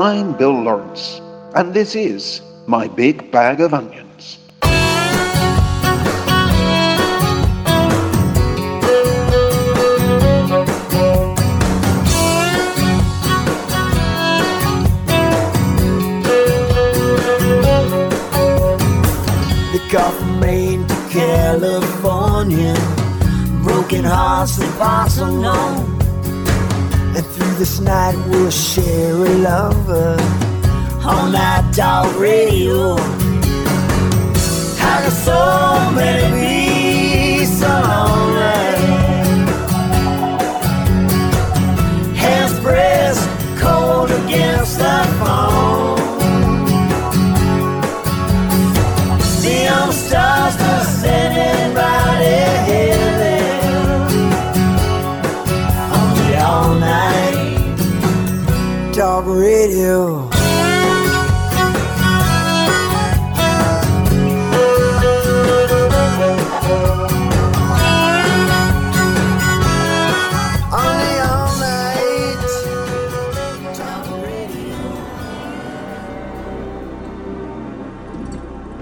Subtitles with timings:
[0.00, 1.20] I'm Bill Lawrence,
[1.54, 4.38] and this is My Big Bag of Onions.
[4.62, 4.68] The
[19.92, 22.74] got from Maine to California,
[23.62, 26.09] broken hearts that pass unknown.
[27.16, 30.16] And through this night we'll share a lover
[31.04, 32.96] on that dog radio.
[34.78, 36.49] How so many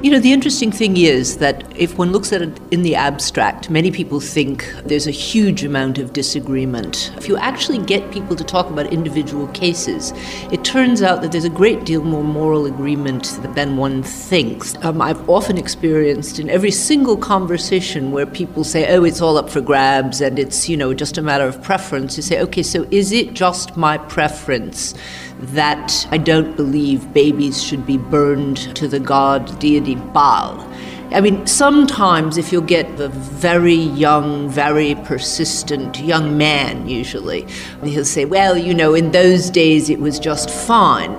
[0.08, 3.70] You know, the interesting thing is that if one looks at it in the abstract,
[3.70, 7.12] many people think there's a huge amount of disagreement.
[7.16, 10.12] If you actually get people to talk about individual cases,
[10.50, 14.74] it turns out that there's a great deal more moral agreement than one thinks.
[14.84, 19.48] Um, I've often experienced in every single conversation where people say, oh, it's all up
[19.48, 22.86] for grabs and it's, you know, just a matter of preference, you say, okay, so
[22.90, 24.94] is it just my preference?
[25.40, 30.68] that I don't believe babies should be burned to the god deity Baal.
[31.10, 37.46] I mean, sometimes if you get a very young, very persistent young man, usually,
[37.82, 41.10] he'll say, well, you know, in those days it was just fine.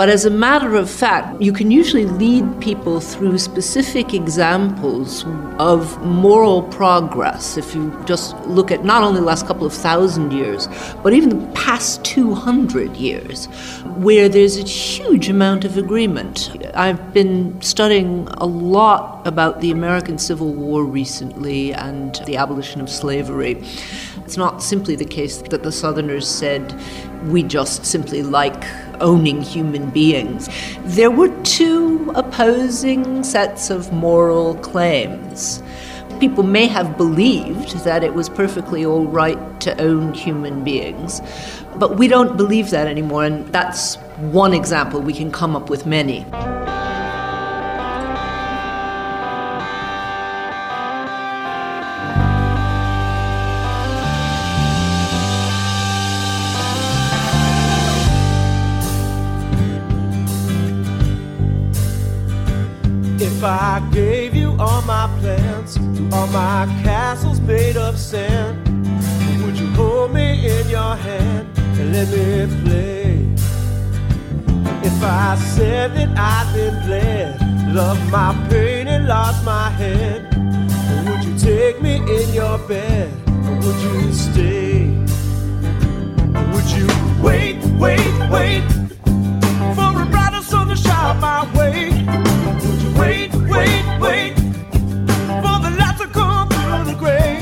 [0.00, 5.26] But as a matter of fact, you can usually lead people through specific examples
[5.58, 10.32] of moral progress if you just look at not only the last couple of thousand
[10.32, 10.68] years,
[11.02, 13.44] but even the past 200 years,
[13.98, 16.48] where there's a huge amount of agreement.
[16.72, 22.88] I've been studying a lot about the American Civil War recently and the abolition of
[22.88, 23.62] slavery.
[24.24, 26.74] It's not simply the case that the Southerners said,
[27.26, 28.64] we just simply like
[29.00, 30.48] owning human beings.
[30.84, 35.62] There were two opposing sets of moral claims.
[36.18, 41.22] People may have believed that it was perfectly all right to own human beings,
[41.76, 43.96] but we don't believe that anymore, and that's
[44.32, 45.00] one example.
[45.00, 46.26] We can come up with many.
[65.60, 68.56] Plans, all my castles made of sand,
[69.44, 73.26] would you hold me in your hand and let me play?
[74.82, 80.34] If I said that I've been bled, loved my pain and lost my head,
[81.06, 83.10] would you take me in your bed
[83.46, 84.86] or would you stay?
[86.52, 86.86] Would you
[87.22, 88.62] wait, wait, wait
[89.74, 91.90] for a brighter sun to shine my way?
[92.64, 94.39] Would you wait, wait, wait
[97.00, 97.39] through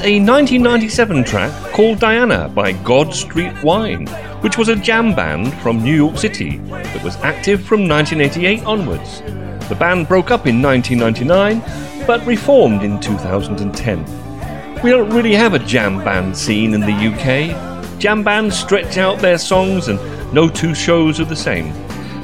[0.00, 4.06] a 1997 track called Diana by God Street Wine,
[4.42, 9.22] which was a jam band from New York City that was active from 1988 onwards.
[9.68, 14.82] The band broke up in 1999 but reformed in 2010.
[14.82, 17.98] We don't really have a jam band scene in the UK.
[17.98, 19.98] Jam bands stretch out their songs and
[20.32, 21.72] no two shows are the same.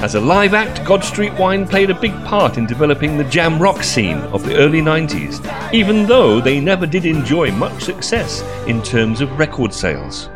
[0.04, 3.58] As a live act, God Street Wine played a big part in developing the jam
[3.58, 5.40] rock scene of the early 90s,
[5.72, 10.28] even though they never did enjoy much success in terms of record sales.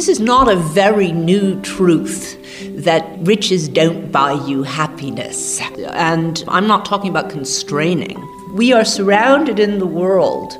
[0.00, 2.38] This is not a very new truth
[2.82, 5.60] that riches don't buy you happiness.
[5.60, 8.16] And I'm not talking about constraining.
[8.54, 10.56] We are surrounded in the world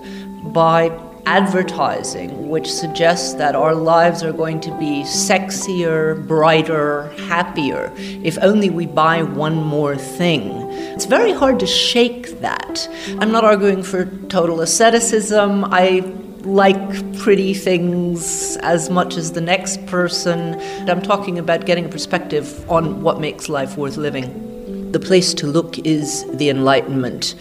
[0.53, 0.91] by
[1.25, 8.69] advertising which suggests that our lives are going to be sexier, brighter, happier if only
[8.69, 10.51] we buy one more thing.
[10.95, 12.87] It's very hard to shake that.
[13.21, 15.65] I'm not arguing for total asceticism.
[15.65, 16.01] I
[16.43, 20.61] like pretty things as much as the next person.
[20.89, 24.93] I'm talking about getting a perspective on what makes life worth living.
[24.93, 27.35] The place to look is the Enlightenment.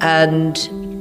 [0.00, 0.56] And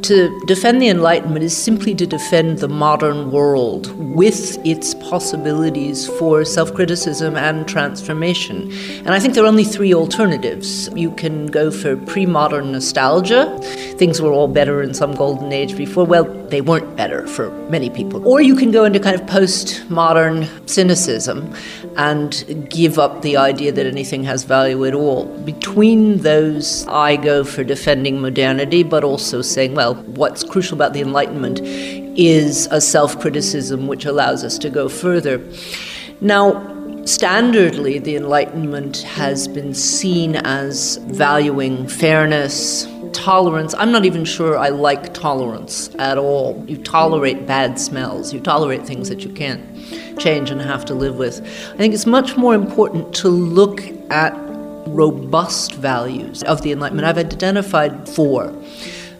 [0.07, 6.45] to defend the Enlightenment is simply to defend the modern world with its possibilities for
[6.45, 8.71] self criticism and transformation.
[8.99, 10.89] And I think there are only three alternatives.
[10.95, 13.59] You can go for pre modern nostalgia,
[13.97, 16.05] things were all better in some golden age before.
[16.05, 18.25] Well, they weren't better for many people.
[18.25, 21.53] Or you can go into kind of post modern cynicism
[21.97, 25.25] and give up the idea that anything has value at all.
[25.43, 31.01] Between those, I go for defending modernity, but also saying, well, what's crucial about the
[31.01, 31.61] Enlightenment
[32.17, 35.37] is a self criticism which allows us to go further.
[36.19, 36.53] Now,
[37.03, 43.73] standardly, the Enlightenment has been seen as valuing fairness, tolerance.
[43.77, 46.63] I'm not even sure I like tolerance at all.
[46.67, 49.63] You tolerate bad smells, you tolerate things that you can't
[50.19, 51.41] change and have to live with.
[51.73, 54.33] I think it's much more important to look at
[54.87, 57.07] robust values of the Enlightenment.
[57.07, 58.53] I've identified four.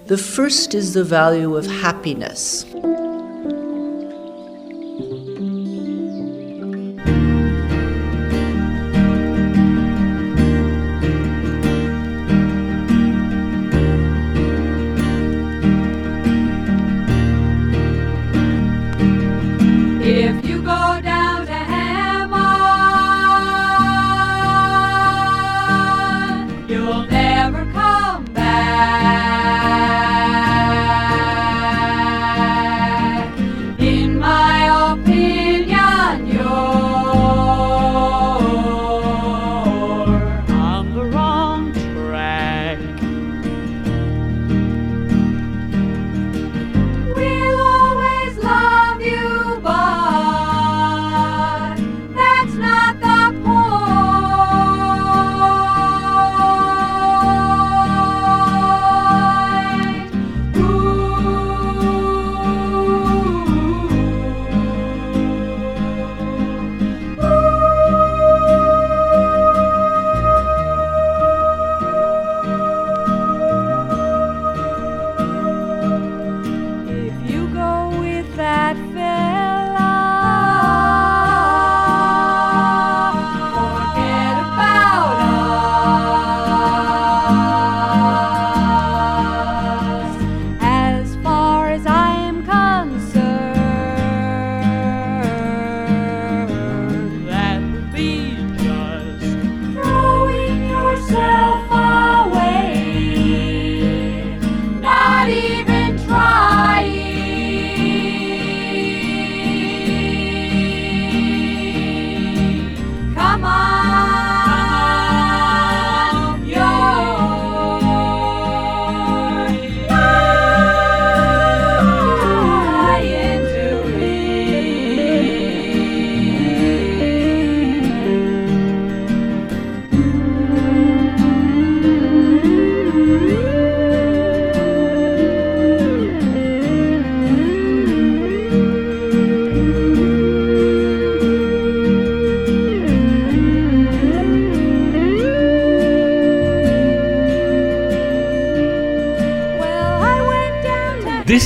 [0.08, 2.64] The first is the value of happiness.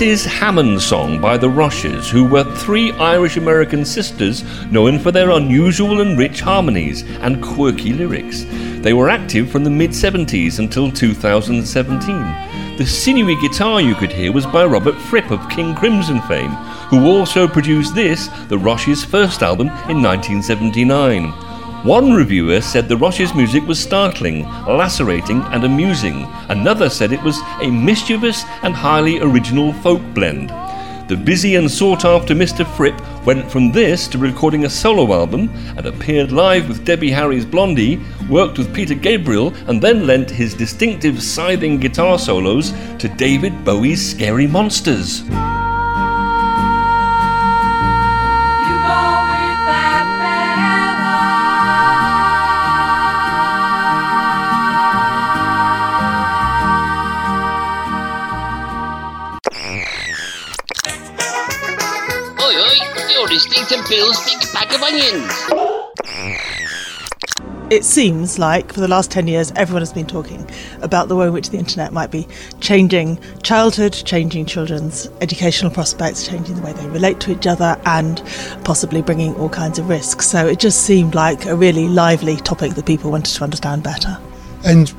[0.02, 5.12] This is Hammond's Song by the Roches, who were three Irish American sisters known for
[5.12, 8.44] their unusual and rich harmonies and quirky lyrics.
[8.82, 12.78] They were active from the mid 70s until 2017.
[12.78, 16.50] The sinewy guitar you could hear was by Robert Fripp of King Crimson fame,
[16.90, 21.51] who also produced this, the Roches' first album, in 1979.
[21.84, 26.28] One reviewer said the Roches' music was startling, lacerating, and amusing.
[26.48, 30.50] Another said it was a mischievous and highly original folk blend.
[31.10, 32.68] The busy and sought after Mr.
[32.78, 32.96] Fripp
[33.26, 38.00] went from this to recording a solo album and appeared live with Debbie Harry's Blondie,
[38.30, 44.12] worked with Peter Gabriel, and then lent his distinctive scything guitar solos to David Bowie's
[44.12, 45.24] Scary Monsters.
[64.82, 65.32] Of Onions.
[67.70, 70.50] It seems like for the last 10 years, everyone has been talking
[70.82, 72.28] about the way in which the internet might be
[72.60, 78.22] changing childhood, changing children's educational prospects, changing the way they relate to each other, and
[78.66, 80.28] possibly bringing all kinds of risks.
[80.28, 84.18] So it just seemed like a really lively topic that people wanted to understand better.
[84.66, 84.94] And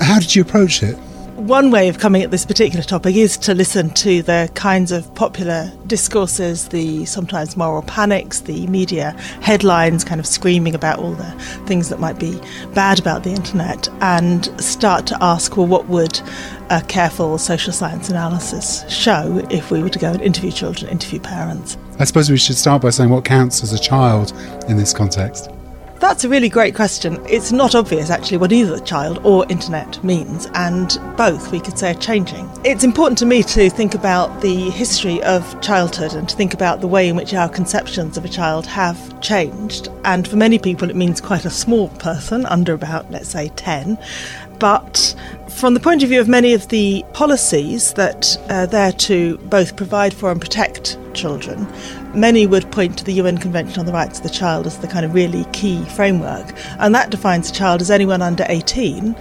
[0.00, 0.98] how did you approach it?
[1.38, 5.14] One way of coming at this particular topic is to listen to the kinds of
[5.14, 11.30] popular discourses, the sometimes moral panics, the media headlines kind of screaming about all the
[11.64, 12.40] things that might be
[12.74, 16.20] bad about the internet, and start to ask, well, what would
[16.70, 21.20] a careful social science analysis show if we were to go and interview children, interview
[21.20, 21.78] parents?
[22.00, 24.32] I suppose we should start by saying what counts as a child
[24.68, 25.52] in this context.
[26.00, 27.20] That's a really great question.
[27.28, 31.90] It's not obvious actually what either child or internet means, and both we could say
[31.90, 32.48] are changing.
[32.64, 36.80] It's important to me to think about the history of childhood and to think about
[36.80, 39.88] the way in which our conceptions of a child have changed.
[40.04, 43.98] And for many people, it means quite a small person, under about, let's say, 10.
[44.60, 45.16] But
[45.48, 49.38] from the point of view of many of the policies that uh, are there to
[49.38, 51.66] both provide for and protect children,
[52.18, 54.88] many would point to the UN Convention on the Rights of the Child as the
[54.88, 56.52] kind of really key framework.
[56.78, 59.14] And that defines a child as anyone under 18,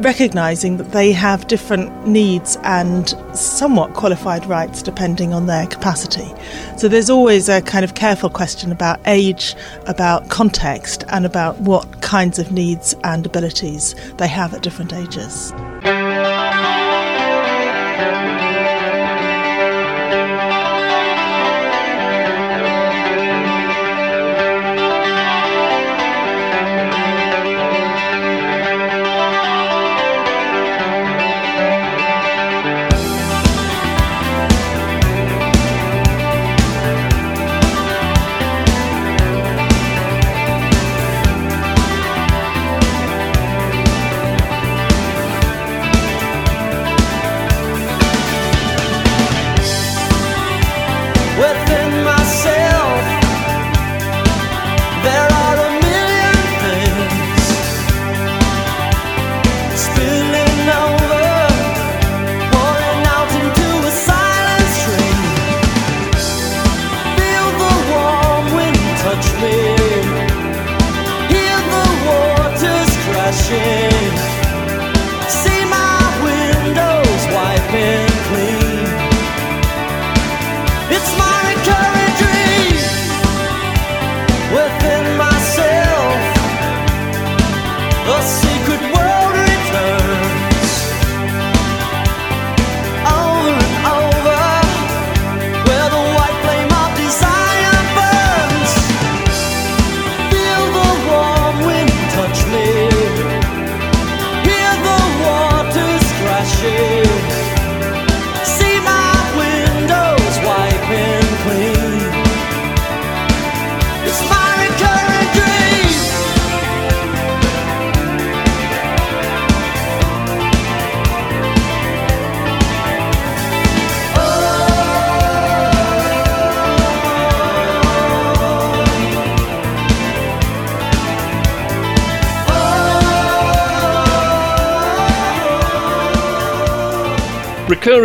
[0.00, 6.28] recognising that they have different needs and somewhat qualified rights depending on their capacity.
[6.76, 9.54] So there's always a kind of careful question about age,
[9.86, 15.52] about context, and about what kinds of needs and abilities they have at different ages.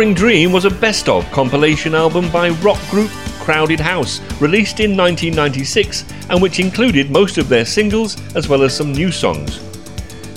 [0.00, 4.96] Recurring Dream was a best of compilation album by rock group Crowded House, released in
[4.96, 9.60] 1996, and which included most of their singles as well as some new songs.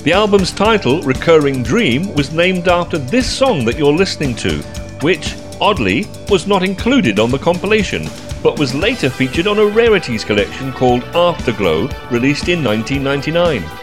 [0.04, 4.58] The album's title, Recurring Dream, was named after this song that you're listening to,
[5.00, 8.10] which, oddly, was not included on the compilation,
[8.44, 13.83] but was later featured on a rarities collection called Afterglow, released in 1999.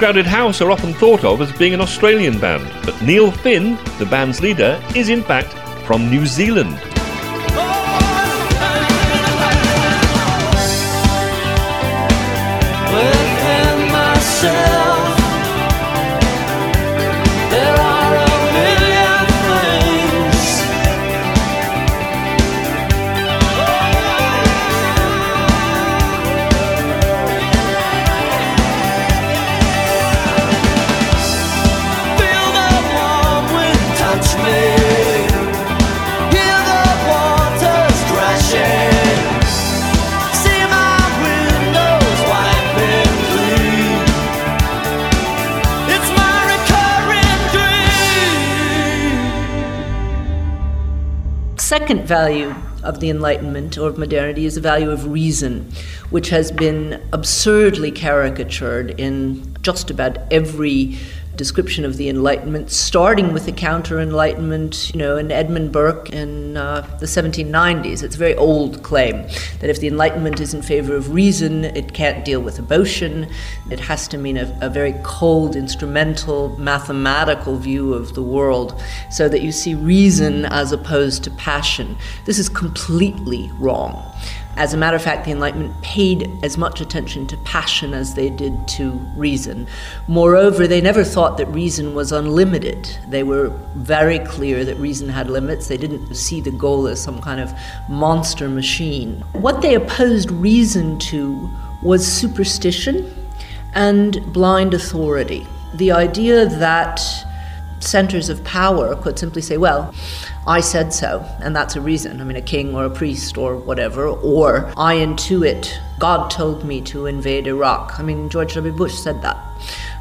[0.00, 4.06] Crowded House are often thought of as being an Australian band, but Neil Finn, the
[4.06, 5.52] band's leader, is in fact
[5.86, 6.89] from New Zealand.
[52.10, 52.52] Value
[52.82, 55.70] of the Enlightenment or of modernity is the value of reason,
[56.10, 60.98] which has been absurdly caricatured in just about every
[61.40, 66.58] description of the Enlightenment, starting with the Counter Enlightenment, you know, in Edmund Burke in
[66.58, 68.02] uh, the 1790s.
[68.02, 69.22] It's a very old claim
[69.60, 73.26] that if the Enlightenment is in favor of reason, it can't deal with emotion.
[73.70, 78.78] It has to mean a, a very cold, instrumental, mathematical view of the world,
[79.10, 81.96] so that you see reason as opposed to passion.
[82.26, 83.94] This is completely wrong.
[84.56, 88.28] As a matter of fact, the Enlightenment paid as much attention to passion as they
[88.28, 89.66] did to reason.
[90.06, 92.98] Moreover, they never thought that reason was unlimited.
[93.08, 95.68] They were very clear that reason had limits.
[95.68, 97.52] They didn't see the goal as some kind of
[97.88, 99.22] monster machine.
[99.32, 101.50] What they opposed reason to
[101.82, 103.28] was superstition
[103.72, 105.46] and blind authority.
[105.74, 107.00] The idea that
[107.80, 109.94] centers of power could simply say, well,
[110.46, 112.20] I said so, and that's a reason.
[112.20, 116.80] I mean, a king or a priest or whatever, or I intuit, God told me
[116.82, 117.98] to invade Iraq.
[117.98, 118.72] I mean, George W.
[118.72, 119.36] Bush said that.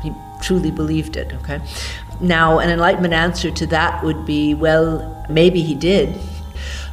[0.03, 1.61] He truly believed it, okay?
[2.21, 6.19] Now, an Enlightenment answer to that would be, well, maybe he did,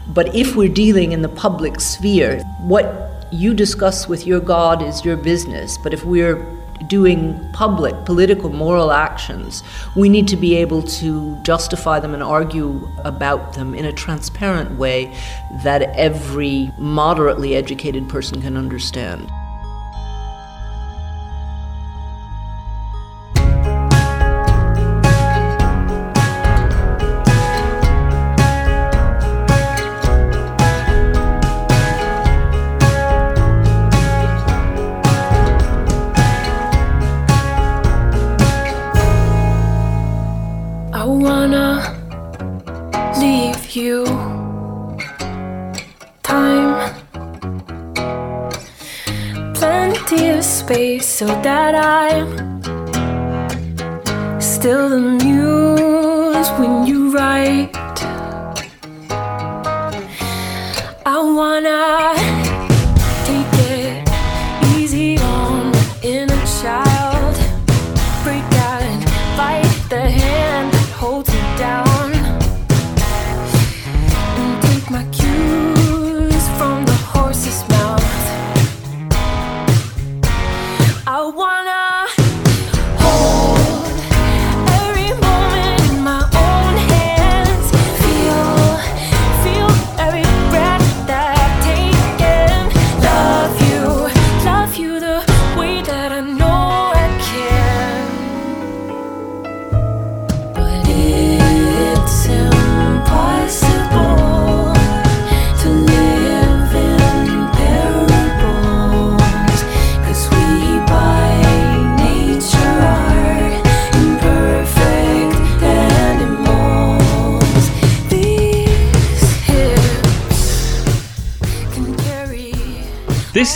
[0.08, 5.04] but if we're dealing in the public sphere, what you discuss with your God is
[5.04, 5.78] your business.
[5.78, 6.37] But if we're
[6.86, 9.62] doing public, political, moral actions,
[9.94, 14.78] we need to be able to justify them and argue about them in a transparent
[14.78, 15.16] way
[15.64, 19.30] that every moderately educated person can understand.
[51.00, 52.62] So that I'm
[54.40, 57.75] still the muse when you write.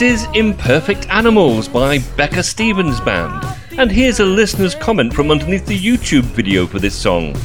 [0.00, 3.44] This is Imperfect Animals by Becca Stevens Band.
[3.76, 7.36] And here's a listener's comment from underneath the YouTube video for this song.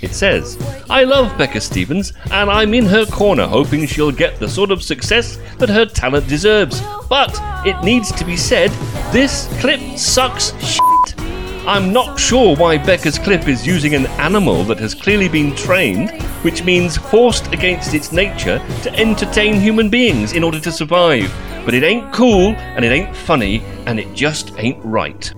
[0.00, 0.56] It says,
[0.88, 4.80] I love Becca Stevens, and I'm in her corner hoping she'll get the sort of
[4.80, 6.80] success that her talent deserves.
[7.08, 8.70] But it needs to be said,
[9.12, 11.20] this clip sucks shit.
[11.66, 16.12] I'm not sure why Becca's clip is using an animal that has clearly been trained,
[16.42, 21.34] which means forced against its nature to entertain human beings in order to survive.
[21.64, 25.32] But it ain't cool, and it ain't funny, and it just ain't right.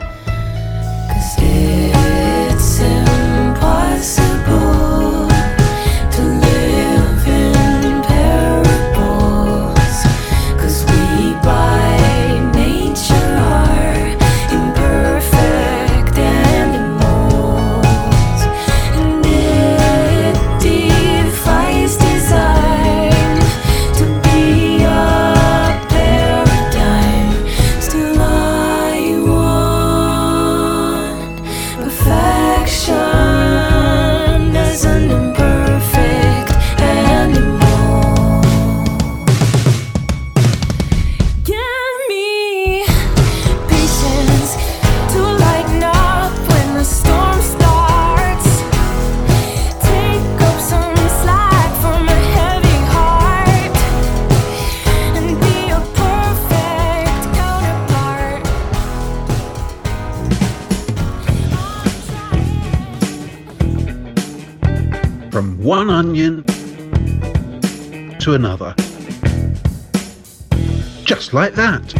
[68.37, 68.75] Another.
[71.05, 71.95] Just like that.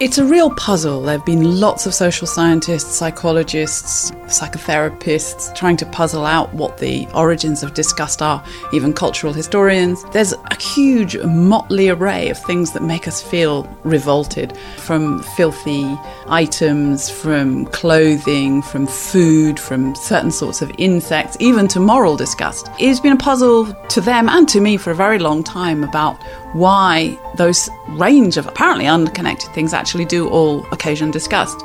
[0.00, 1.02] It's a real puzzle.
[1.02, 7.06] There have been lots of social scientists, psychologists, psychotherapists trying to puzzle out what the
[7.14, 10.04] origins of disgust are, even cultural historians.
[10.12, 15.96] There's a huge motley array of things that make us feel revolted from filthy
[16.28, 22.68] items, from clothing, from food, from certain sorts of insects, even to moral disgust.
[22.78, 26.22] It's been a puzzle to them and to me for a very long time about
[26.54, 31.64] why those range of apparently unconnected things actually do all occasion disgust.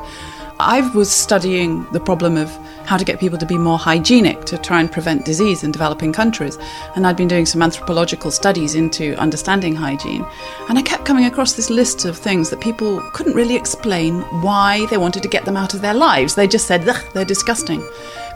[0.60, 2.50] I was studying the problem of
[2.86, 6.14] how to get people to be more hygienic to try and prevent disease in developing
[6.14, 6.58] countries.
[6.96, 10.26] And I'd been doing some anthropological studies into understanding hygiene.
[10.70, 14.86] And I kept coming across this list of things that people couldn't really explain why
[14.88, 16.36] they wanted to get them out of their lives.
[16.36, 17.84] They just said, they're disgusting.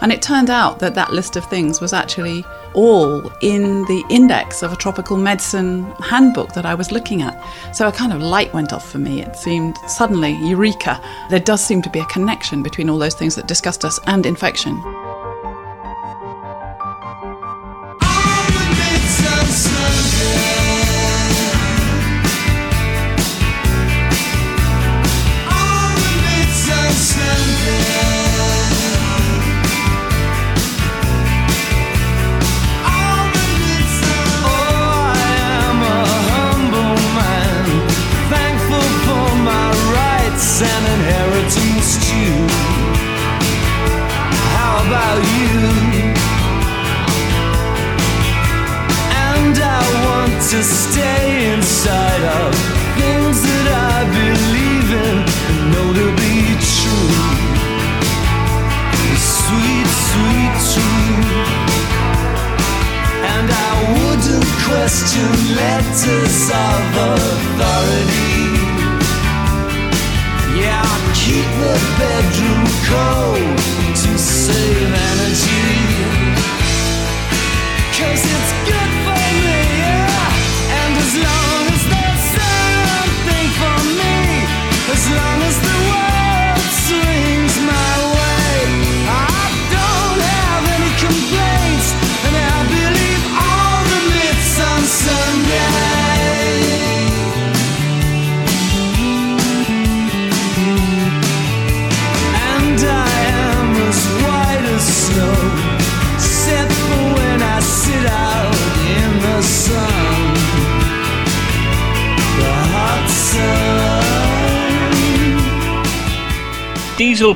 [0.02, 2.44] And it turned out that that list of things was actually
[2.78, 7.36] all in the index of a tropical medicine handbook that I was looking at.
[7.76, 9.22] So a kind of light went off for me.
[9.22, 13.36] It seemed suddenly, eureka, there does seem to be a connection between all those things
[13.36, 14.76] that disgust us and infection.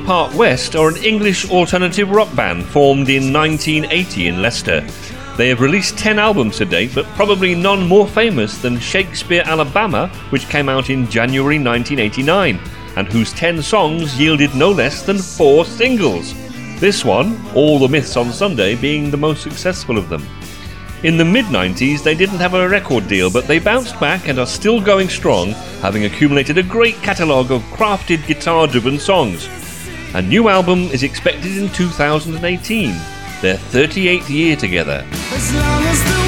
[0.04, 4.80] Park West are an English alternative rock band formed in 1980 in Leicester.
[5.36, 10.08] They have released 10 albums to date, but probably none more famous than Shakespeare Alabama,
[10.30, 12.58] which came out in January 1989,
[12.96, 16.34] and whose 10 songs yielded no less than 4 singles.
[16.80, 20.26] This one, All the Myths on Sunday, being the most successful of them.
[21.04, 24.40] In the mid 90s, they didn't have a record deal, but they bounced back and
[24.40, 29.48] are still going strong, having accumulated a great catalogue of crafted guitar driven songs.
[30.14, 32.90] A new album is expected in 2018,
[33.40, 35.06] their 38th year together.
[35.32, 36.21] As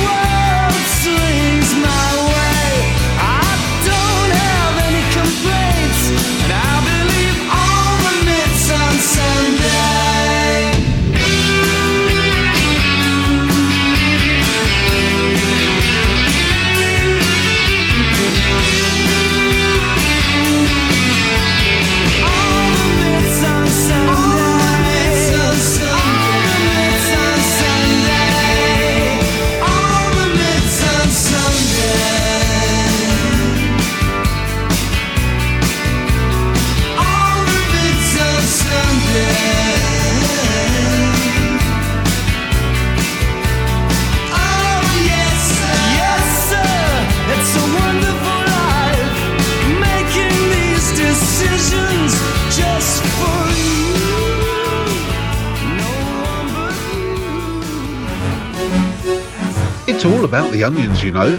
[60.05, 61.35] It's all about the onions, you know.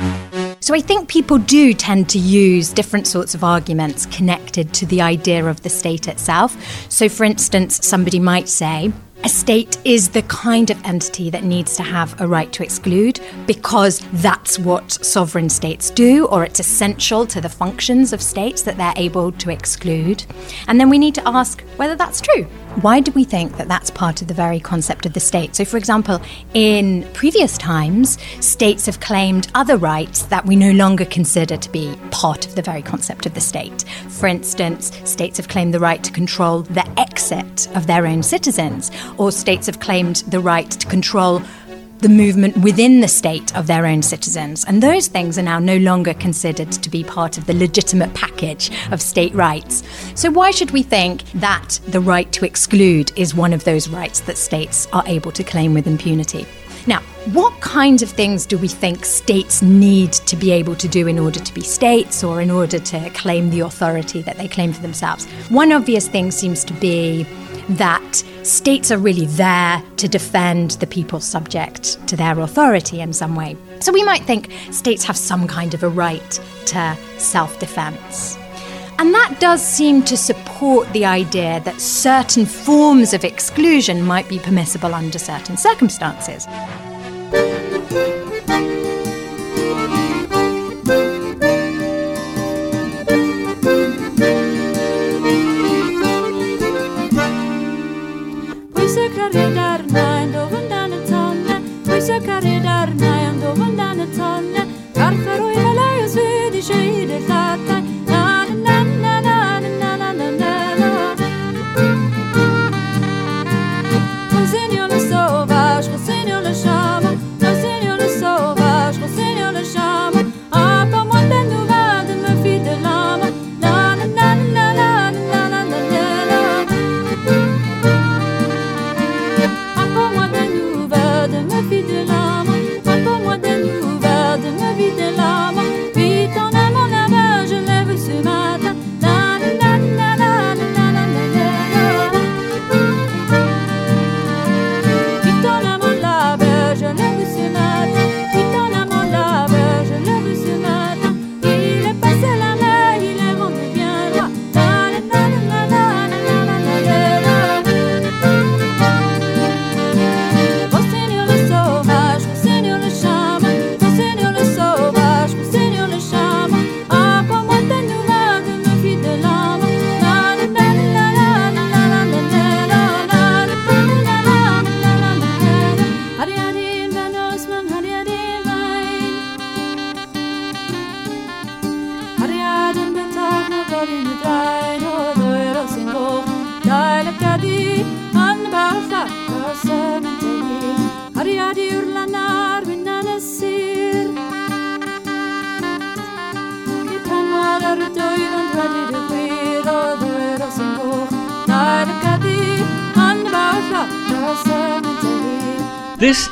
[0.59, 5.03] So I think people do tend to use different sorts of arguments connected to the
[5.03, 6.57] idea of the state itself.
[6.89, 8.91] So, for instance, somebody might say,
[9.25, 13.19] a state is the kind of entity that needs to have a right to exclude
[13.47, 18.77] because that's what sovereign states do, or it's essential to the functions of states that
[18.77, 20.23] they're able to exclude.
[20.67, 22.43] And then we need to ask whether that's true.
[22.81, 25.55] Why do we think that that's part of the very concept of the state?
[25.55, 26.21] So, for example,
[26.53, 31.97] in previous times, states have claimed other rights that we no longer consider to be
[32.11, 33.85] part of the very concept of the state.
[34.09, 38.91] For instance, states have claimed the right to control the exit of their own citizens,
[39.17, 41.41] or states have claimed the right to control
[41.99, 44.65] the movement within the state of their own citizens.
[44.65, 48.69] And those things are now no longer considered to be part of the legitimate package
[48.91, 49.83] of state rights.
[50.13, 54.19] So, why should we think that the right to exclude is one of those rights
[54.21, 56.45] that states are able to claim with impunity?
[56.87, 56.99] Now,
[57.33, 61.17] what kinds of things do we think states need to be able to do in
[61.17, 64.83] order to be states or in order to claim the authority that they claim for
[64.83, 65.25] themselves?
[65.49, 67.25] One obvious thing seems to be
[67.69, 73.35] that states are really there to defend the people subject to their authority in some
[73.35, 73.57] way.
[73.79, 78.37] So we might think states have some kind of a right to self defense.
[78.97, 84.39] And that does seem to support the idea that certain forms of exclusion might be
[84.39, 86.47] permissible under certain circumstances.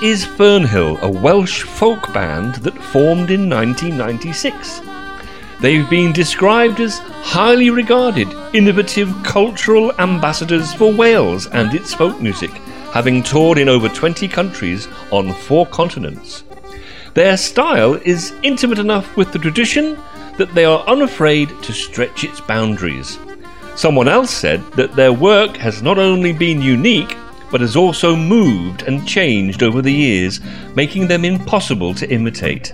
[0.03, 4.81] Is Fernhill, a Welsh folk band that formed in 1996.
[5.61, 12.51] They've been described as highly regarded, innovative cultural ambassadors for Wales and its folk music,
[12.91, 16.43] having toured in over 20 countries on four continents.
[17.13, 19.97] Their style is intimate enough with the tradition
[20.37, 23.17] that they are unafraid to stretch its boundaries.
[23.75, 27.15] Someone else said that their work has not only been unique,
[27.53, 30.39] but has also moved and changed over the years,
[30.75, 32.73] making them impossible to imitate.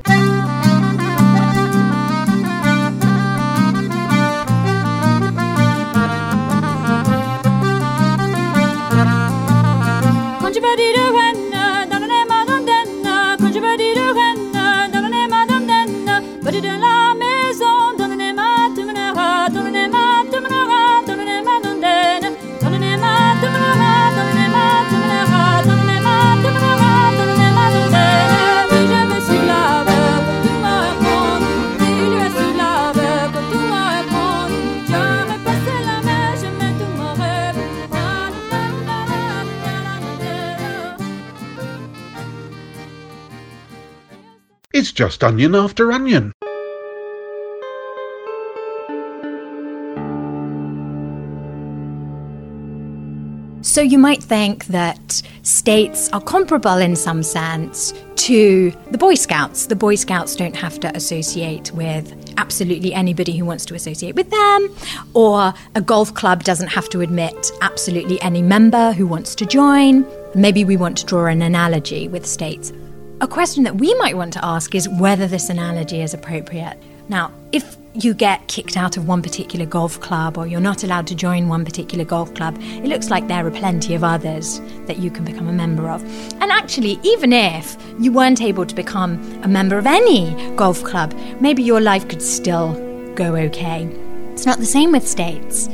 [44.80, 46.32] It's just onion after onion.
[53.62, 59.66] So you might think that states are comparable in some sense to the Boy Scouts.
[59.66, 64.30] The Boy Scouts don't have to associate with absolutely anybody who wants to associate with
[64.30, 64.74] them,
[65.14, 70.06] or a golf club doesn't have to admit absolutely any member who wants to join.
[70.36, 72.72] Maybe we want to draw an analogy with states.
[73.22, 76.78] A question that we might want to ask is whether this analogy is appropriate.
[77.10, 81.06] Now, if you get kicked out of one particular golf club or you're not allowed
[81.08, 85.00] to join one particular golf club, it looks like there are plenty of others that
[85.00, 86.02] you can become a member of.
[86.42, 91.14] And actually, even if you weren't able to become a member of any golf club,
[91.42, 92.72] maybe your life could still
[93.16, 93.84] go okay.
[94.32, 95.68] It's not the same with states.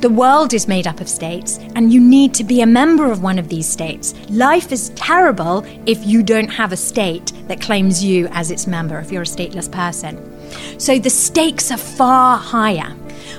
[0.00, 3.22] The world is made up of states, and you need to be a member of
[3.22, 4.14] one of these states.
[4.28, 8.98] Life is terrible if you don't have a state that claims you as its member,
[8.98, 10.20] if you're a stateless person.
[10.78, 12.94] So the stakes are far higher.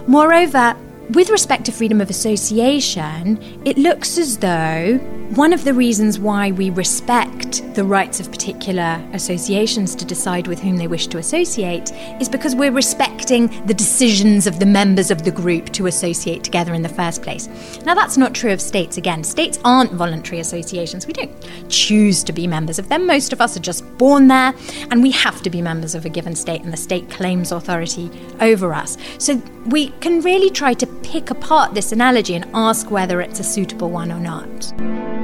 [0.08, 0.76] Moreover,
[1.12, 5.00] with respect to freedom of association, it looks as though
[5.36, 10.60] one of the reasons why we respect the rights of particular associations to decide with
[10.60, 15.24] whom they wish to associate is because we're respecting the decisions of the members of
[15.24, 17.50] the group to associate together in the first place.
[17.84, 19.22] Now, that's not true of states again.
[19.24, 21.06] States aren't voluntary associations.
[21.06, 23.06] We don't choose to be members of them.
[23.06, 24.54] Most of us are just born there,
[24.92, 28.10] and we have to be members of a given state, and the state claims authority
[28.40, 28.98] over us.
[29.18, 33.44] So we can really try to pick apart this analogy and ask whether it's a
[33.44, 35.16] suitable one or not.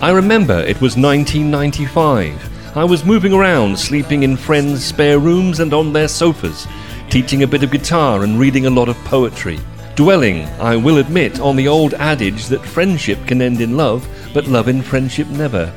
[0.00, 2.76] I remember it was 1995.
[2.76, 6.68] I was moving around, sleeping in friends' spare rooms and on their sofas,
[7.10, 9.58] teaching a bit of guitar and reading a lot of poetry.
[9.96, 14.46] Dwelling, I will admit, on the old adage that friendship can end in love, but
[14.46, 15.74] love in friendship never.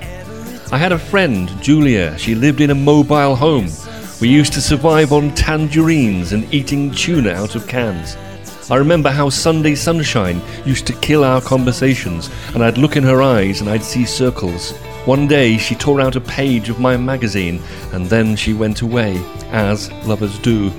[0.72, 2.16] I had a friend, Julia.
[2.20, 3.70] She lived in a mobile home.
[4.22, 8.16] We used to survive on tangerines and eating tuna out of cans.
[8.70, 13.22] I remember how Sunday sunshine used to kill our conversations, and I'd look in her
[13.22, 14.72] eyes and I'd see circles.
[15.06, 19.20] One day she tore out a page of my magazine, and then she went away,
[19.52, 20.72] as lovers do.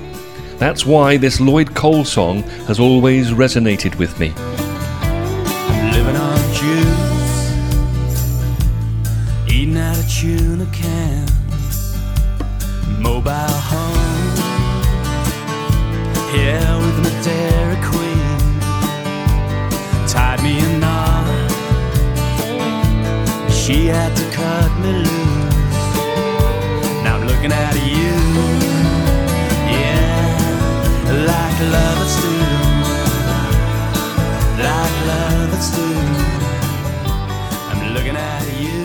[0.57, 4.29] That's why this Lloyd Cole song has always resonated with me.
[5.91, 7.51] Living on juice,
[9.53, 11.95] eating out of tuna cans,
[12.97, 14.37] mobile home,
[16.33, 16.82] yeah,
[23.65, 25.83] She had to cut me loose.
[27.01, 28.13] Now I'm looking at you,
[29.71, 31.93] yeah, like like.
[37.71, 38.83] I'm looking at you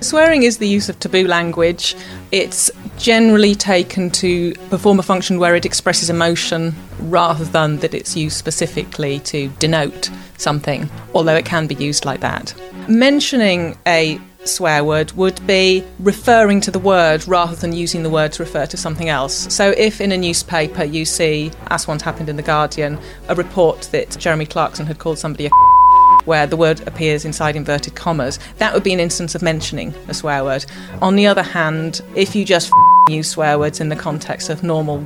[0.00, 1.94] Swearing is the use of taboo language.
[2.32, 8.14] It's generally taken to perform a function where it expresses emotion rather than that it's
[8.14, 12.54] used specifically to denote something, although it can be used like that.
[12.88, 18.32] Mentioning a swear word would be referring to the word rather than using the word
[18.32, 19.52] to refer to something else.
[19.54, 22.98] So, if in a newspaper you see, as once happened in The Guardian,
[23.28, 25.50] a report that Jeremy Clarkson had called somebody a
[26.24, 30.14] where the word appears inside inverted commas, that would be an instance of mentioning a
[30.14, 30.64] swear word.
[31.00, 32.72] On the other hand, if you just
[33.08, 35.04] use swear words in the context of normal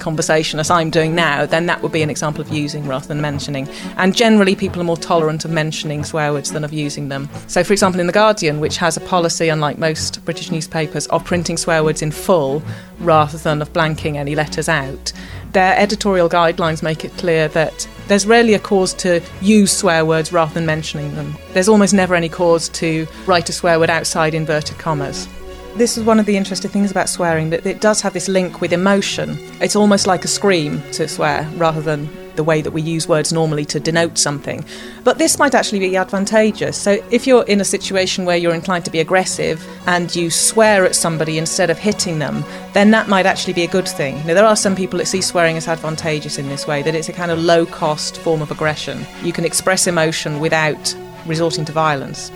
[0.00, 3.20] conversation as I'm doing now, then that would be an example of using rather than
[3.20, 3.68] mentioning.
[3.96, 7.28] And generally, people are more tolerant of mentioning swear words than of using them.
[7.46, 11.24] So, for example, in The Guardian, which has a policy, unlike most British newspapers, of
[11.24, 12.62] printing swear words in full
[12.98, 15.12] rather than of blanking any letters out,
[15.52, 20.32] their editorial guidelines make it clear that there's rarely a cause to use swear words
[20.32, 21.36] rather than mentioning them.
[21.52, 25.28] There's almost never any cause to write a swear word outside inverted commas.
[25.76, 28.60] This is one of the interesting things about swearing that it does have this link
[28.60, 29.38] with emotion.
[29.60, 33.32] It's almost like a scream to swear rather than the way that we use words
[33.32, 34.64] normally to denote something.
[35.04, 36.76] But this might actually be advantageous.
[36.76, 40.84] So if you're in a situation where you're inclined to be aggressive and you swear
[40.84, 44.16] at somebody instead of hitting them, then that might actually be a good thing.
[44.26, 47.08] Now, there are some people that see swearing as advantageous in this way, that it's
[47.08, 49.06] a kind of low cost form of aggression.
[49.22, 50.94] You can express emotion without
[51.26, 52.30] resorting to violence.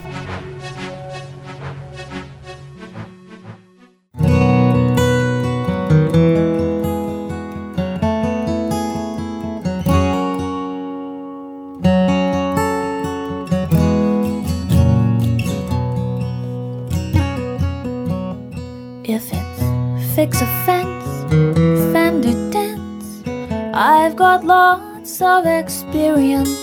[24.35, 26.59] Got lots of experience.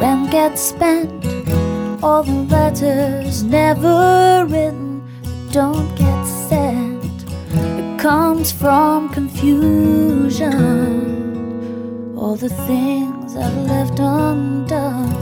[0.00, 1.10] Rent gets spent,
[2.00, 5.02] all the letters never written
[5.50, 7.24] don't get sent.
[7.80, 10.54] It comes from confusion,
[12.16, 15.12] all the things I've left undone.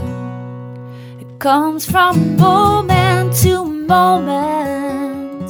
[1.19, 5.49] It comes from moment to moment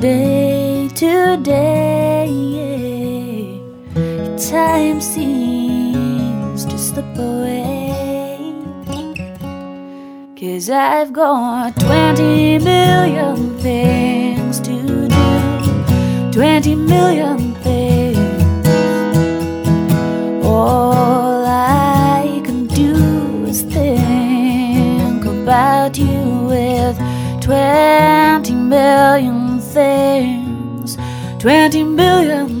[0.00, 2.97] day to day.
[4.38, 8.54] Time seems to slip away.
[10.38, 18.26] Cause I've got 20 million things to do, 20 million things.
[20.46, 26.96] All I can do is think about you with
[27.42, 30.96] 20 million things,
[31.40, 32.57] 20 million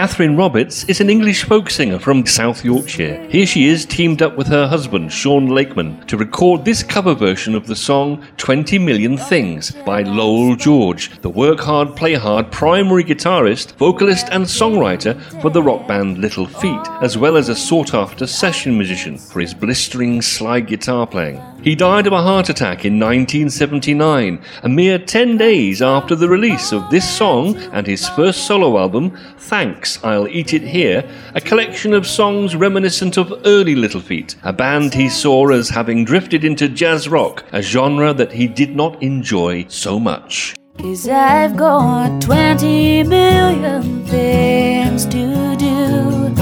[0.00, 3.22] Kathryn Roberts is an English folk singer from South Yorkshire.
[3.28, 7.54] Here she is, teamed up with her husband, Sean Lakeman, to record this cover version
[7.54, 13.04] of the song 20 Million Things by Lowell George, the work hard, play hard primary
[13.04, 17.92] guitarist, vocalist, and songwriter for the rock band Little Feat, as well as a sought
[17.92, 21.42] after session musician for his blistering slide guitar playing.
[21.62, 26.72] He died of a heart attack in 1979, a mere 10 days after the release
[26.72, 31.92] of this song and his first solo album, Thanks, I'll Eat It Here, a collection
[31.94, 36.68] of songs reminiscent of early Little Feat, a band he saw as having drifted into
[36.68, 40.54] jazz rock, a genre that he did not enjoy so much.
[40.78, 46.34] Cause I've got 20 million things to do,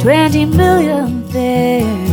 [0.00, 2.10] 20 million things.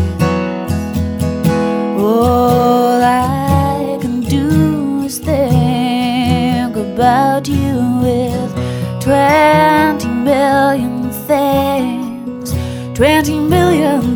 [1.99, 8.72] All I can do is think about you with
[9.03, 12.53] 20 million things,
[12.97, 14.12] 20 million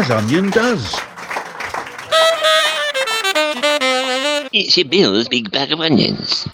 [0.00, 0.98] as onion does.
[4.50, 6.48] It's your Bill's big bag of onions.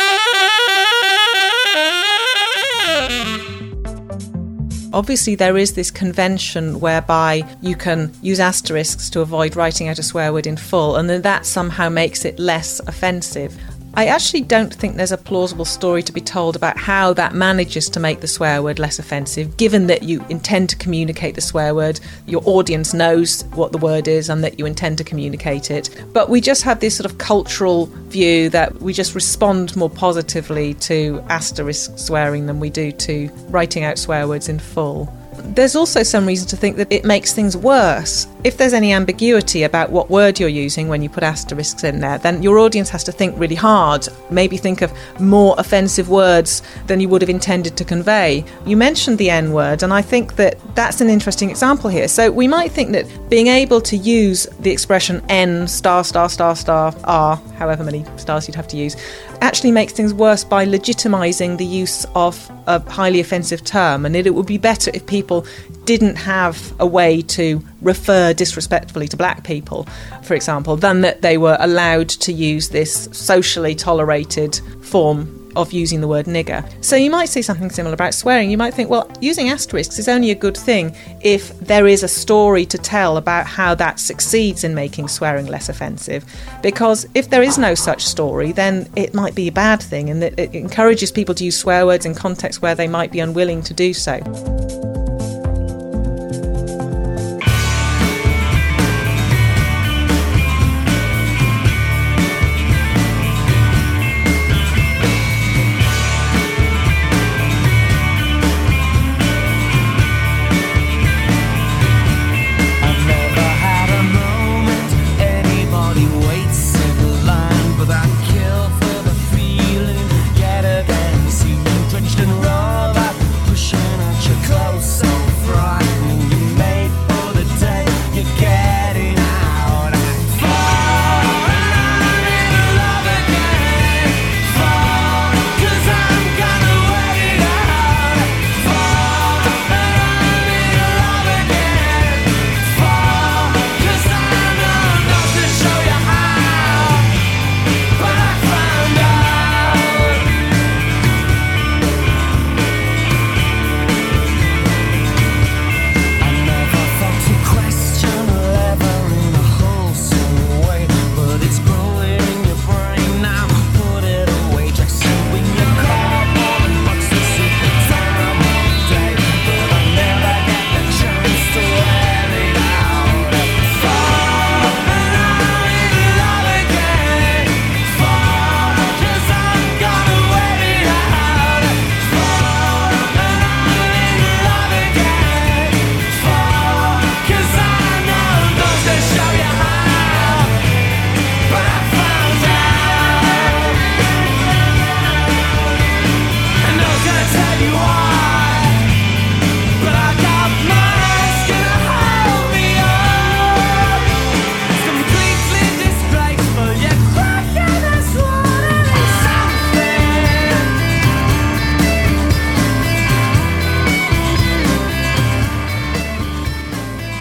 [4.93, 10.03] Obviously, there is this convention whereby you can use asterisks to avoid writing out a
[10.03, 13.57] swear word in full, and then that somehow makes it less offensive.
[13.97, 17.89] I actually don't think there's a plausible story to be told about how that manages
[17.89, 21.75] to make the swear word less offensive, given that you intend to communicate the swear
[21.75, 25.89] word, your audience knows what the word is, and that you intend to communicate it.
[26.13, 30.75] But we just have this sort of cultural view that we just respond more positively
[30.75, 35.11] to asterisk swearing than we do to writing out swear words in full.
[35.39, 38.27] There's also some reason to think that it makes things worse.
[38.47, 42.19] If there's any ambiguity about what word you're using when you put asterisks in there,
[42.19, 47.01] then your audience has to think really hard, maybe think of more offensive words than
[47.01, 48.45] you would have intended to convey.
[48.65, 52.07] You mentioned the N word, and I think that that's an interesting example here.
[52.07, 56.55] So we might think that being able to use the expression N star star star
[56.55, 58.95] star R, however many stars you'd have to use,
[59.41, 64.07] actually makes things worse by legitimising the use of a highly offensive term.
[64.07, 65.45] And it, it would be better if people
[65.87, 69.85] didn't have a way to refer disrespectfully to black people,
[70.23, 76.01] for example, than that they were allowed to use this socially tolerated form of using
[76.01, 76.63] the word nigger.
[76.85, 78.51] So you might say something similar about swearing.
[78.51, 82.09] You might think, well, using asterisks is only a good thing if there is a
[82.09, 86.25] story to tell about how that succeeds in making swearing less offensive.
[86.63, 90.23] Because if there is no such story, then it might be a bad thing and
[90.23, 93.73] it encourages people to use swear words in contexts where they might be unwilling to
[93.73, 94.21] do so.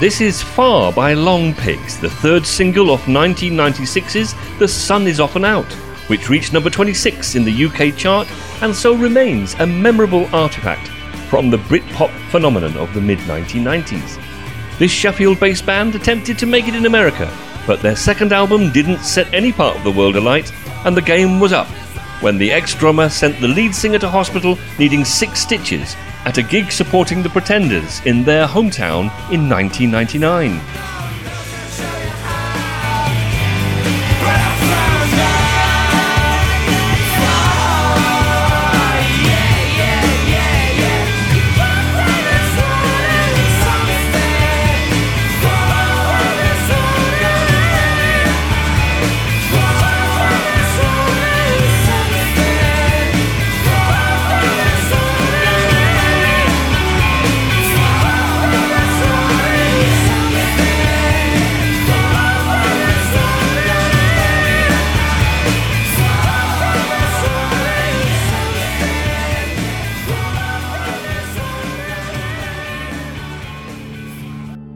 [0.06, 5.74] This is Far by Longpigs, the third single off 1996's The Sun Is Often Out,
[6.10, 8.28] which reached number 26 in the UK chart
[8.62, 10.90] and so remains a memorable artifact
[11.28, 14.22] from the Britpop phenomenon of the mid 1990s.
[14.78, 17.36] This Sheffield based band attempted to make it in America,
[17.66, 20.54] but their second album didn't set any part of the world alight,
[20.86, 21.68] and the game was up
[22.22, 25.96] when the ex drummer sent the lead singer to hospital needing six stitches
[26.26, 30.95] at a gig supporting the Pretenders in their hometown in 1999.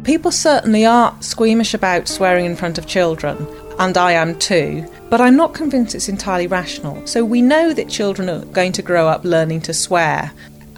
[0.09, 3.47] People certainly are squeamish about swearing in front of children,
[3.77, 7.05] and I am too, but I'm not convinced it's entirely rational.
[7.05, 10.31] So we know that children are going to grow up learning to swear.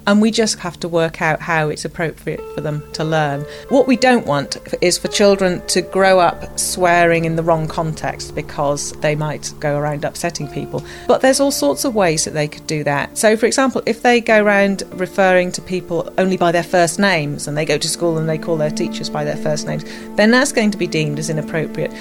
[0.06, 3.42] And we just have to work out how it's appropriate for them to learn.
[3.68, 8.34] What we don't want is for children to grow up swearing in the wrong context
[8.34, 10.84] because they might go around upsetting people.
[11.06, 13.16] But there's all sorts of ways that they could do that.
[13.16, 17.46] So, for example, if they go around referring to people only by their first names
[17.46, 19.84] and they go to school and they call their teachers by their first names,
[20.16, 21.92] then that's going to be deemed as inappropriate.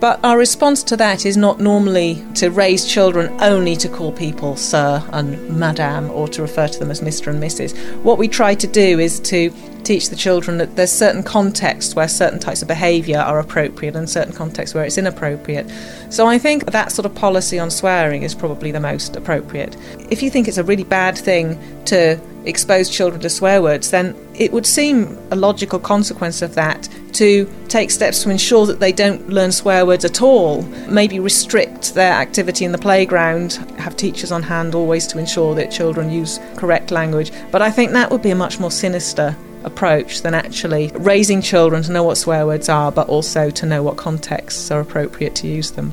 [0.00, 4.56] But our response to that is not normally to raise children only to call people
[4.56, 7.28] sir and madam or to refer to them as Mr.
[7.28, 7.76] and Mrs.
[8.02, 12.08] What we try to do is to teach the children that there's certain contexts where
[12.08, 15.68] certain types of behaviour are appropriate and certain contexts where it's inappropriate.
[16.10, 19.76] So I think that sort of policy on swearing is probably the most appropriate.
[20.10, 24.16] If you think it's a really bad thing to expose children to swear words, then
[24.34, 28.92] it would seem a logical consequence of that to take steps to ensure that they
[28.92, 34.30] don't learn swear words at all, maybe restrict their activity in the playground, have teachers
[34.30, 37.32] on hand always to ensure that children use correct language.
[37.50, 41.82] But I think that would be a much more sinister approach than actually raising children
[41.82, 45.48] to know what swear words are, but also to know what contexts are appropriate to
[45.48, 45.92] use them.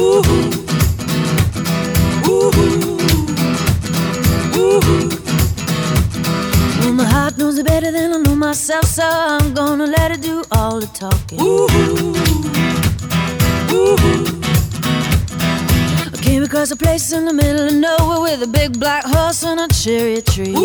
[0.00, 0.59] Well,
[8.50, 11.38] myself, so I'm gonna let it do all the talking.
[16.12, 19.44] I came across a place in the middle of nowhere with a big black horse
[19.44, 20.56] and a cherry tree.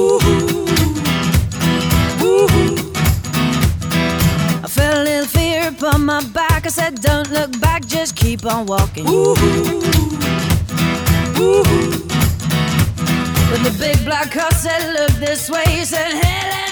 [4.63, 6.65] I felt a little fear upon my back.
[6.65, 9.05] I said, Don't look back, just keep on walking.
[13.49, 15.65] But the big black horse said, Look this way.
[15.67, 16.64] He said, Hey,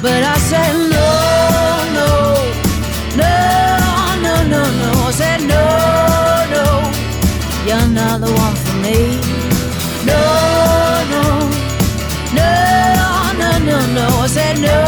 [0.00, 1.08] But I said, No,
[1.98, 2.08] no,
[3.16, 3.34] no,
[4.22, 4.90] no, no, no.
[5.06, 5.62] I said, No,
[6.54, 6.66] no,
[7.66, 8.98] you're not the one for me.
[10.06, 10.22] No,
[11.12, 11.24] no,
[12.38, 12.50] no,
[13.40, 14.06] no, no, no.
[14.22, 14.78] I said, No,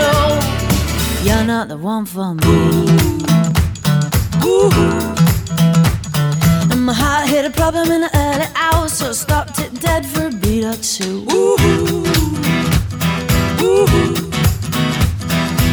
[0.00, 0.10] no,
[1.24, 2.46] you're not the one for me.
[6.70, 10.06] And my heart hit a problem in the early hours, so I stopped it dead
[10.06, 12.19] for a beat or two.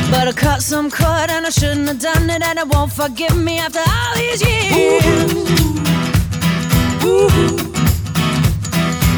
[0.09, 3.35] But I cut some cord and I shouldn't have done it, and it won't forgive
[3.35, 5.33] me after all these years.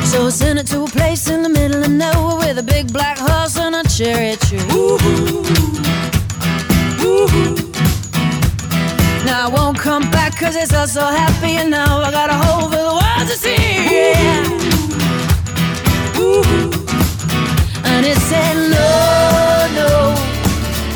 [0.10, 2.92] So I sent it to a place in the middle of nowhere with a big
[2.92, 4.58] black horse and a cherry tree.
[9.26, 12.34] Now I won't come back cause it's all so happy and now I got a
[12.34, 13.56] hole for the world to see.
[17.86, 19.29] And it said no,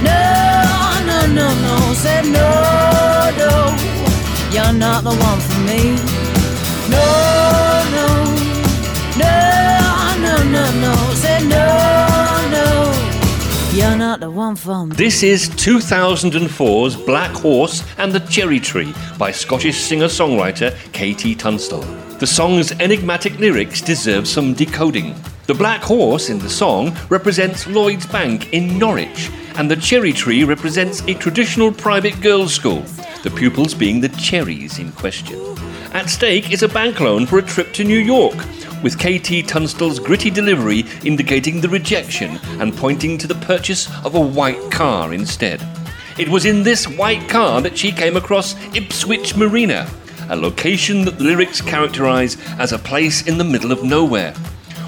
[0.03, 1.93] no, no, no, no.
[1.93, 2.49] Said no,
[3.41, 3.51] no,
[4.51, 5.95] you're not the one for me.
[6.89, 7.07] No,
[7.95, 8.07] no,
[9.17, 9.35] no,
[10.25, 10.93] no, no, no.
[11.13, 11.65] Said no,
[12.51, 12.67] no,
[13.73, 14.95] you're not the one for me.
[14.95, 21.83] This is 2004's Black Horse and the Cherry Tree by Scottish singer songwriter KT Tunstall.
[22.19, 25.15] The song's enigmatic lyrics deserve some decoding.
[25.45, 30.43] The black horse in the song represents Lloyd's Bank in Norwich, and the cherry tree
[30.43, 32.81] represents a traditional private girls' school,
[33.23, 35.39] the pupils being the cherries in question.
[35.93, 38.35] At stake is a bank loan for a trip to New York,
[38.81, 44.19] with KT Tunstall's gritty delivery indicating the rejection and pointing to the purchase of a
[44.19, 45.61] white car instead.
[46.17, 49.89] It was in this white car that she came across Ipswich Marina,
[50.29, 54.33] a location that the lyrics characterize as a place in the middle of nowhere.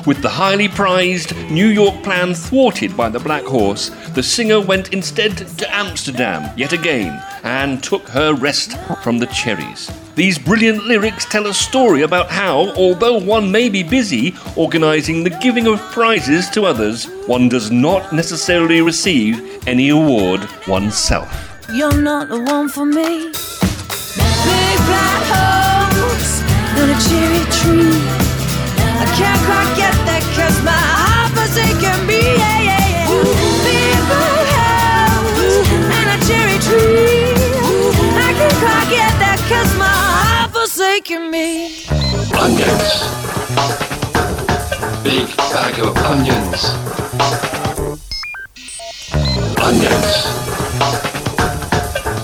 [0.06, 4.94] With the highly prized New York plan thwarted by the Black Horse, the singer went
[4.94, 9.92] instead to Amsterdam yet again and took her rest from the cherries.
[10.14, 15.38] These brilliant lyrics tell a story about how, although one may be busy organising the
[15.42, 21.58] giving of prizes to others, one does not necessarily receive any award oneself.
[21.74, 23.32] You're not the one for me.
[23.32, 25.26] Big black
[26.78, 28.25] a cherry tree.
[29.14, 29.96] Can't quite get
[30.66, 30.72] my
[32.08, 32.22] me.
[34.10, 35.62] Horse
[35.98, 37.34] and a cherry tree.
[38.18, 41.48] I can't quite get that cause my heart forsaken me.
[42.34, 42.92] Onions.
[45.04, 46.62] Big bag of onions.
[49.62, 50.14] Onions.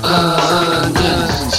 [0.04, 1.56] Onions.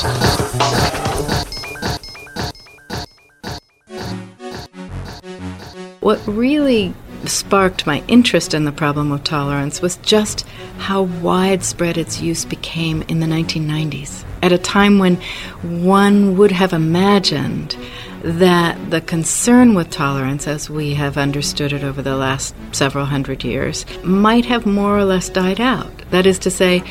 [6.03, 6.95] What really
[7.27, 10.45] sparked my interest in the problem of tolerance was just
[10.79, 15.15] how widespread its use became in the 1990s, at a time when
[15.63, 17.77] one would have imagined
[18.25, 23.45] that the concern with tolerance, as we have understood it over the last several hundred
[23.45, 25.93] years, might have more or less died out.
[26.11, 26.83] That is to say,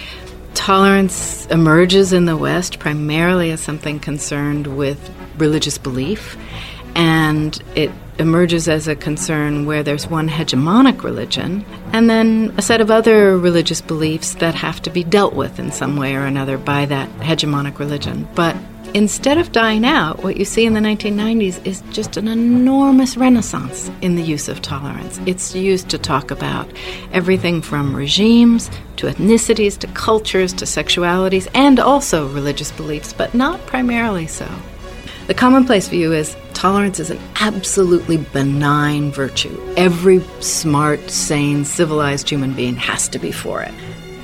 [0.54, 6.38] tolerance emerges in the West primarily as something concerned with religious belief,
[6.96, 12.80] and it emerges as a concern where there's one hegemonic religion and then a set
[12.80, 16.58] of other religious beliefs that have to be dealt with in some way or another
[16.58, 18.28] by that hegemonic religion.
[18.36, 18.56] But
[18.94, 23.90] instead of dying out, what you see in the 1990s is just an enormous renaissance
[24.02, 25.20] in the use of tolerance.
[25.26, 26.70] It's used to talk about
[27.12, 33.66] everything from regimes to ethnicities to cultures to sexualities and also religious beliefs, but not
[33.66, 34.48] primarily so.
[35.28, 39.58] The commonplace view is tolerance is an absolutely benign virtue.
[39.78, 43.74] Every smart, sane, civilized human being has to be for it.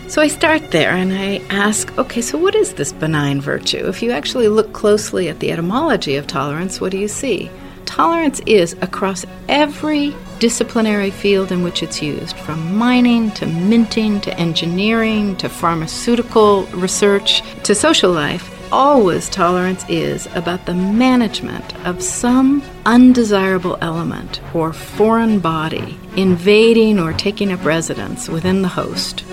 [0.08, 3.88] So I start there and I ask, okay, so what is this benign virtue?
[3.88, 7.52] If you actually look closely at the etymology of tolerance, what do you see?
[7.86, 14.40] Tolerance is across every disciplinary field in which it's used, from mining to minting to
[14.40, 18.57] engineering to pharmaceutical research to social life.
[18.72, 27.14] Always tolerance is about the management of some undesirable element or foreign body invading or
[27.14, 29.24] taking up residence within the host.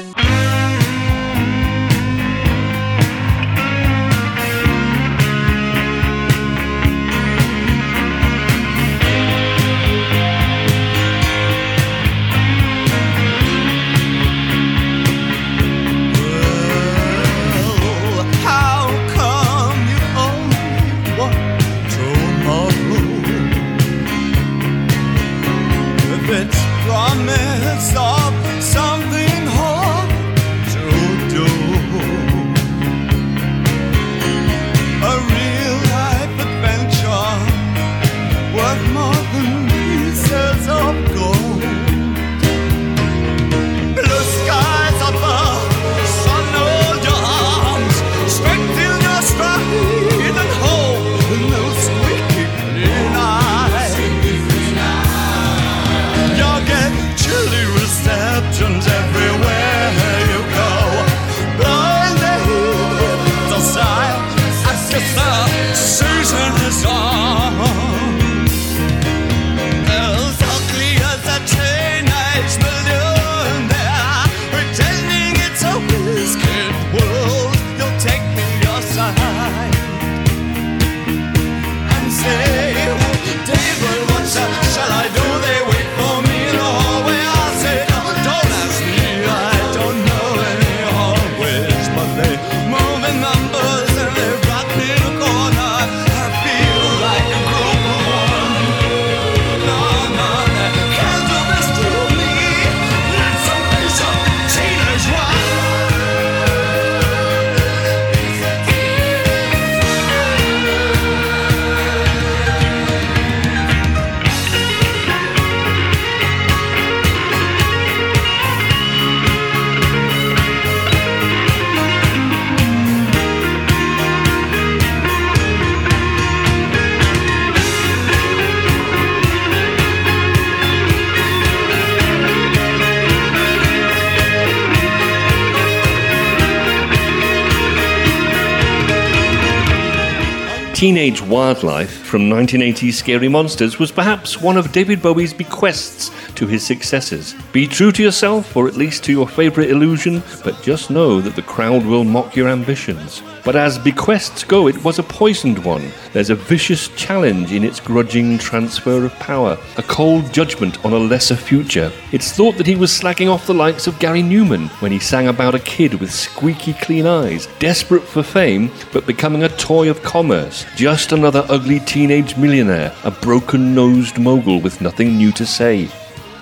[140.85, 146.63] Teenage Wildlife from 1980's Scary Monsters was perhaps one of David Bowie's bequests to his
[146.63, 147.35] successors.
[147.55, 151.37] Be true to yourself, or at least to your favourite illusion, but just know that
[151.37, 153.23] the crowd will mock your ambitions.
[153.47, 155.91] But as bequests go, it was a poisoned one.
[156.13, 160.99] There's a vicious challenge in its grudging transfer of power, a cold judgment on a
[160.99, 161.93] lesser future.
[162.13, 165.29] It's thought that he was slacking off the likes of Gary Numan when he sang
[165.29, 170.03] about a kid with squeaky clean eyes, desperate for fame, but becoming a toy of
[170.03, 170.67] commerce.
[170.77, 175.89] Just another ugly teenage millionaire, a broken nosed mogul with nothing new to say.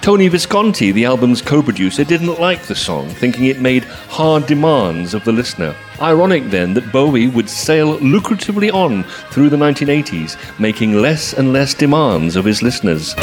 [0.01, 5.13] Tony Visconti, the album's co producer, didn't like the song, thinking it made hard demands
[5.13, 5.77] of the listener.
[6.01, 11.75] Ironic then that Bowie would sail lucratively on through the 1980s, making less and less
[11.75, 13.15] demands of his listeners.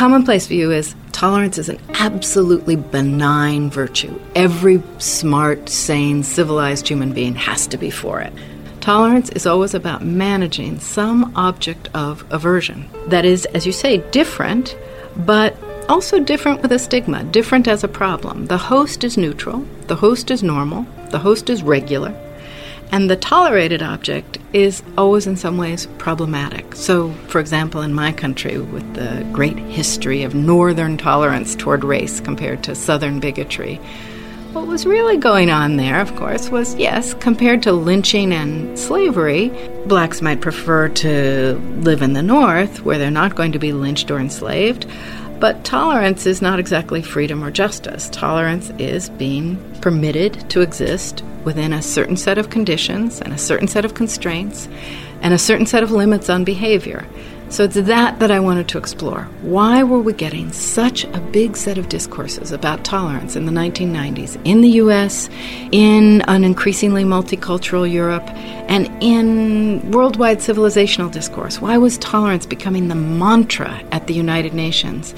[0.00, 4.18] Commonplace view is tolerance is an absolutely benign virtue.
[4.34, 8.32] Every smart, sane, civilized human being has to be for it.
[8.80, 14.74] Tolerance is always about managing some object of aversion that is, as you say, different,
[15.18, 15.54] but
[15.90, 18.46] also different with a stigma, different as a problem.
[18.46, 22.14] The host is neutral, the host is normal, the host is regular,
[22.92, 26.74] and the tolerated object is always in some ways problematic.
[26.74, 32.20] So, for example, in my country, with the great history of northern tolerance toward race
[32.20, 33.80] compared to southern bigotry,
[34.52, 39.50] what was really going on there, of course, was yes, compared to lynching and slavery,
[39.86, 44.10] blacks might prefer to live in the North where they're not going to be lynched
[44.10, 44.86] or enslaved.
[45.40, 48.10] But tolerance is not exactly freedom or justice.
[48.12, 53.66] Tolerance is being permitted to exist within a certain set of conditions and a certain
[53.66, 54.68] set of constraints
[55.22, 57.06] and a certain set of limits on behavior.
[57.50, 59.22] So it's that that I wanted to explore.
[59.42, 64.40] Why were we getting such a big set of discourses about tolerance in the 1990s
[64.44, 65.28] in the US,
[65.72, 68.28] in an increasingly multicultural Europe,
[68.70, 71.60] and in worldwide civilizational discourse?
[71.60, 75.12] Why was tolerance becoming the mantra at the United Nations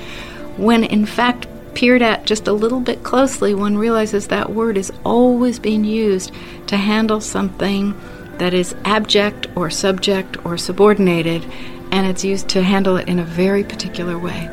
[0.56, 4.92] when, in fact, peered at just a little bit closely, one realizes that word is
[5.04, 6.32] always being used
[6.66, 7.94] to handle something
[8.38, 11.44] that is abject or subject or subordinated,
[11.92, 14.50] and it's used to handle it in a very particular way.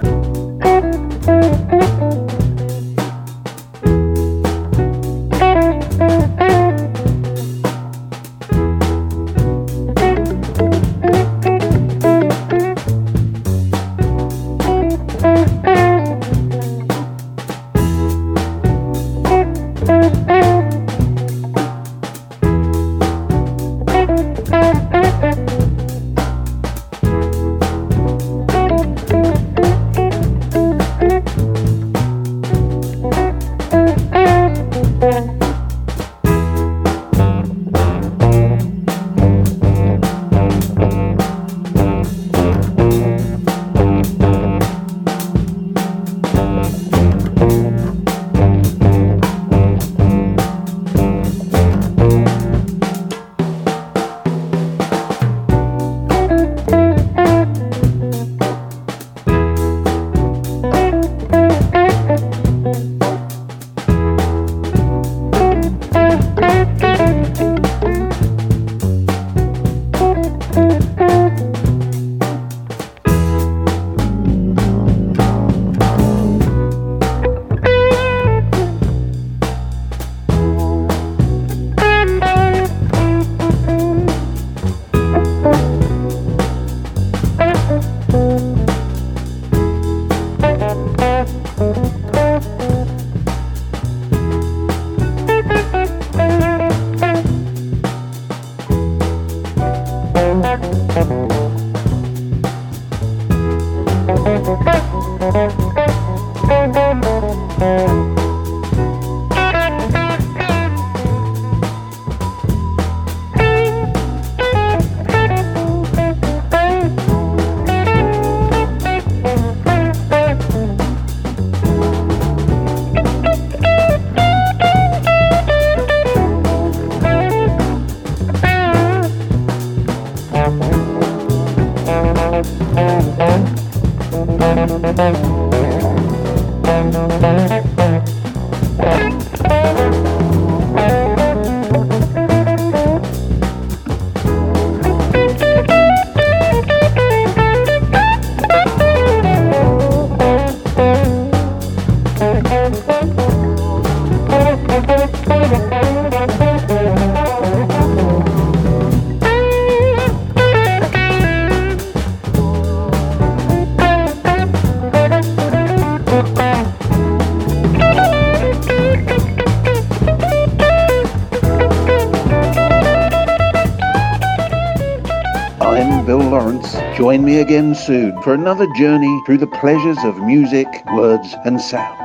[177.30, 181.96] Me again soon for another journey through the pleasures of music, words, and sound.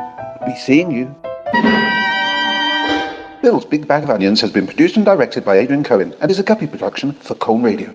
[0.45, 1.07] Be seeing you.
[3.41, 6.39] Bill's Big Bag of Onions has been produced and directed by Adrian Cohen and is
[6.39, 7.95] a Guppy production for Colne Radio.